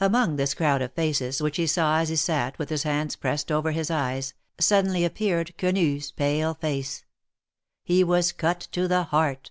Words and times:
Among 0.00 0.36
this 0.36 0.54
crowd 0.54 0.80
of 0.80 0.94
faces, 0.94 1.42
which 1.42 1.58
he 1.58 1.66
saw 1.66 1.98
as 1.98 2.08
he 2.08 2.16
sat 2.16 2.58
with 2.58 2.70
his 2.70 2.84
hands 2.84 3.14
pressed 3.14 3.52
over 3.52 3.72
his 3.72 3.90
eyes, 3.90 4.32
suddenly 4.58 5.02
aj^peared 5.02 5.54
Quenu's 5.58 6.12
pale 6.12 6.54
face. 6.54 7.04
He 7.84 8.02
was 8.02 8.32
cut 8.32 8.60
to 8.72 8.88
the 8.88 9.02
heart. 9.02 9.50